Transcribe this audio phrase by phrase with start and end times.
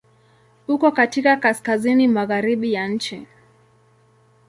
[0.67, 3.27] Uko katika kaskazini-magharibi ya nchi.